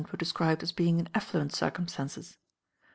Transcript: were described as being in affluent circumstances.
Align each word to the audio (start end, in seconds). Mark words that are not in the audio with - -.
were 0.11 0.17
described 0.17 0.63
as 0.63 0.71
being 0.71 0.99
in 0.99 1.07
affluent 1.13 1.53
circumstances. 1.53 2.35